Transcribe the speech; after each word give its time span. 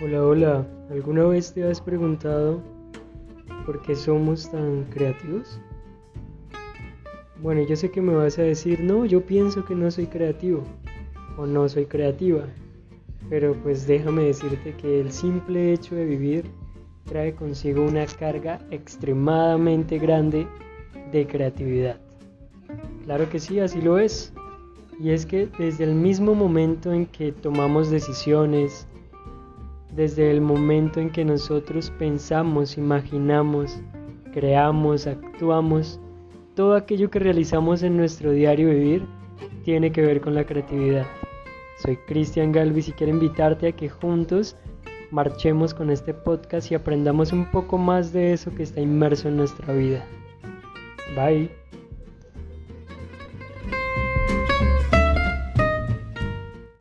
Hola, 0.00 0.24
hola. 0.24 0.66
¿Alguna 0.90 1.24
vez 1.24 1.52
te 1.52 1.64
has 1.64 1.80
preguntado 1.80 2.62
por 3.66 3.82
qué 3.82 3.96
somos 3.96 4.48
tan 4.48 4.84
creativos? 4.84 5.60
Bueno, 7.42 7.62
yo 7.62 7.74
sé 7.74 7.90
que 7.90 8.00
me 8.00 8.14
vas 8.14 8.38
a 8.38 8.42
decir, 8.42 8.78
no, 8.78 9.04
yo 9.06 9.26
pienso 9.26 9.64
que 9.64 9.74
no 9.74 9.90
soy 9.90 10.06
creativo 10.06 10.62
o 11.36 11.46
no 11.46 11.68
soy 11.68 11.86
creativa, 11.86 12.44
pero 13.28 13.54
pues 13.54 13.88
déjame 13.88 14.22
decirte 14.22 14.72
que 14.74 15.00
el 15.00 15.10
simple 15.10 15.72
hecho 15.72 15.96
de 15.96 16.04
vivir 16.04 16.44
trae 17.04 17.34
consigo 17.34 17.84
una 17.84 18.06
carga 18.06 18.60
extremadamente 18.70 19.98
grande 19.98 20.46
de 21.10 21.26
creatividad. 21.26 21.98
Claro 23.02 23.28
que 23.28 23.40
sí, 23.40 23.58
así 23.58 23.82
lo 23.82 23.98
es. 23.98 24.32
Y 25.00 25.10
es 25.10 25.26
que 25.26 25.48
desde 25.58 25.82
el 25.82 25.96
mismo 25.96 26.36
momento 26.36 26.92
en 26.92 27.06
que 27.06 27.32
tomamos 27.32 27.90
decisiones, 27.90 28.86
desde 29.98 30.30
el 30.30 30.40
momento 30.40 31.00
en 31.00 31.10
que 31.10 31.24
nosotros 31.24 31.90
pensamos, 31.98 32.78
imaginamos, 32.78 33.80
creamos, 34.32 35.08
actuamos, 35.08 35.98
todo 36.54 36.76
aquello 36.76 37.10
que 37.10 37.18
realizamos 37.18 37.82
en 37.82 37.96
nuestro 37.96 38.30
diario 38.30 38.68
vivir 38.68 39.04
tiene 39.64 39.90
que 39.90 40.02
ver 40.02 40.20
con 40.20 40.36
la 40.36 40.46
creatividad. 40.46 41.04
Soy 41.82 41.96
Cristian 42.06 42.52
Galvis 42.52 42.86
y 42.86 42.92
quiero 42.92 43.12
invitarte 43.12 43.66
a 43.66 43.72
que 43.72 43.88
juntos 43.88 44.56
marchemos 45.10 45.74
con 45.74 45.90
este 45.90 46.14
podcast 46.14 46.70
y 46.70 46.76
aprendamos 46.76 47.32
un 47.32 47.50
poco 47.50 47.76
más 47.76 48.12
de 48.12 48.34
eso 48.34 48.54
que 48.54 48.62
está 48.62 48.80
inmerso 48.80 49.26
en 49.26 49.36
nuestra 49.36 49.74
vida. 49.74 50.06
Bye. 51.16 51.50